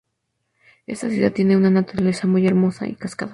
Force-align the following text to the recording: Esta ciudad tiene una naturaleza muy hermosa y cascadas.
Esta 0.87 1.11
ciudad 1.11 1.31
tiene 1.31 1.55
una 1.55 1.69
naturaleza 1.69 2.25
muy 2.25 2.47
hermosa 2.47 2.87
y 2.87 2.95
cascadas. 2.95 3.29